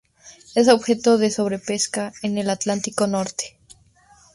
[0.55, 3.59] Es objeto de sobrepesca en el Atlántico norte.